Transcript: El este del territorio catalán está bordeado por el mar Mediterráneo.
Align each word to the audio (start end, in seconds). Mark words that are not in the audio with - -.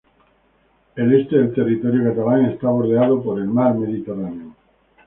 El 0.95 1.13
este 1.13 1.37
del 1.37 1.53
territorio 1.53 2.03
catalán 2.05 2.45
está 2.45 2.69
bordeado 2.69 3.21
por 3.21 3.39
el 3.39 3.45
mar 3.47 3.75
Mediterráneo. 3.75 4.55